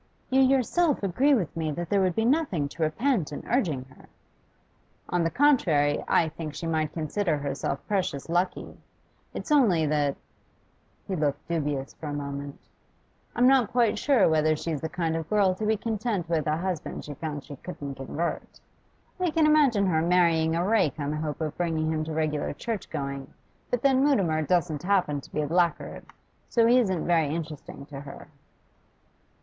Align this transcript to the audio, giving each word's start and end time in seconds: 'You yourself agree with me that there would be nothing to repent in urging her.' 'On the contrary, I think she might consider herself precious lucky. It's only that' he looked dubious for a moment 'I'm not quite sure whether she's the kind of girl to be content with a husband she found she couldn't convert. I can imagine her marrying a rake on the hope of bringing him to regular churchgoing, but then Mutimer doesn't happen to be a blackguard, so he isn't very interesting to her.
'You 0.31 0.41
yourself 0.41 1.03
agree 1.03 1.35
with 1.35 1.55
me 1.55 1.69
that 1.73 1.87
there 1.91 2.01
would 2.01 2.15
be 2.15 2.25
nothing 2.25 2.67
to 2.69 2.81
repent 2.81 3.31
in 3.31 3.45
urging 3.45 3.83
her.' 3.85 4.09
'On 5.09 5.23
the 5.23 5.29
contrary, 5.29 6.03
I 6.07 6.29
think 6.29 6.55
she 6.55 6.65
might 6.65 6.91
consider 6.91 7.37
herself 7.37 7.85
precious 7.87 8.27
lucky. 8.27 8.79
It's 9.35 9.51
only 9.51 9.85
that' 9.85 10.15
he 11.07 11.15
looked 11.15 11.47
dubious 11.47 11.93
for 11.93 12.07
a 12.07 12.13
moment 12.15 12.59
'I'm 13.35 13.45
not 13.45 13.71
quite 13.71 13.99
sure 13.99 14.27
whether 14.27 14.55
she's 14.55 14.81
the 14.81 14.89
kind 14.89 15.15
of 15.15 15.29
girl 15.29 15.53
to 15.53 15.67
be 15.67 15.77
content 15.77 16.27
with 16.27 16.47
a 16.47 16.57
husband 16.57 17.05
she 17.05 17.13
found 17.13 17.43
she 17.43 17.57
couldn't 17.57 17.93
convert. 17.93 18.59
I 19.19 19.29
can 19.29 19.45
imagine 19.45 19.85
her 19.85 20.01
marrying 20.01 20.55
a 20.55 20.65
rake 20.67 20.99
on 20.99 21.11
the 21.11 21.17
hope 21.17 21.41
of 21.41 21.55
bringing 21.57 21.91
him 21.91 22.03
to 22.05 22.11
regular 22.11 22.53
churchgoing, 22.53 23.31
but 23.69 23.83
then 23.83 24.03
Mutimer 24.03 24.41
doesn't 24.41 24.81
happen 24.81 25.21
to 25.21 25.31
be 25.31 25.41
a 25.41 25.47
blackguard, 25.47 26.07
so 26.49 26.65
he 26.65 26.79
isn't 26.79 27.05
very 27.05 27.27
interesting 27.27 27.85
to 27.85 27.99
her. 27.99 28.29